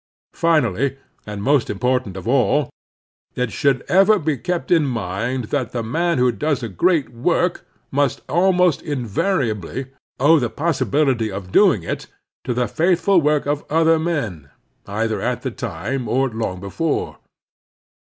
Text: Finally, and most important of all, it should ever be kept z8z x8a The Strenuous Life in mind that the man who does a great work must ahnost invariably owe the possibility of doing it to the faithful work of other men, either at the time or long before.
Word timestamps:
Finally, 0.33 0.97
and 1.27 1.43
most 1.43 1.69
important 1.69 2.17
of 2.17 2.27
all, 2.27 2.71
it 3.35 3.51
should 3.51 3.83
ever 3.87 4.17
be 4.17 4.35
kept 4.35 4.71
z8z 4.71 4.77
x8a 4.79 4.81
The 4.81 4.89
Strenuous 4.89 4.95
Life 4.95 5.15
in 5.15 5.37
mind 5.37 5.43
that 5.51 5.71
the 5.73 5.83
man 5.83 6.17
who 6.17 6.31
does 6.31 6.63
a 6.63 6.67
great 6.69 7.09
work 7.13 7.67
must 7.91 8.25
ahnost 8.25 8.81
invariably 8.81 9.91
owe 10.19 10.39
the 10.39 10.49
possibility 10.49 11.31
of 11.31 11.51
doing 11.51 11.83
it 11.83 12.07
to 12.45 12.55
the 12.55 12.67
faithful 12.67 13.21
work 13.21 13.45
of 13.45 13.63
other 13.69 13.99
men, 13.99 14.49
either 14.87 15.21
at 15.21 15.43
the 15.43 15.51
time 15.51 16.07
or 16.09 16.29
long 16.29 16.59
before. 16.59 17.19